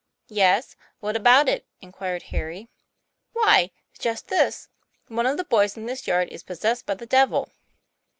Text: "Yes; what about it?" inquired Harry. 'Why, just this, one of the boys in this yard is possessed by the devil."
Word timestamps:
"Yes; 0.29 0.75
what 0.99 1.15
about 1.15 1.47
it?" 1.47 1.63
inquired 1.79 2.23
Harry. 2.33 2.69
'Why, 3.33 3.69
just 3.99 4.29
this, 4.29 4.67
one 5.09 5.27
of 5.27 5.37
the 5.37 5.43
boys 5.43 5.77
in 5.77 5.85
this 5.85 6.07
yard 6.07 6.27
is 6.29 6.41
possessed 6.41 6.87
by 6.87 6.95
the 6.95 7.05
devil." 7.05 7.51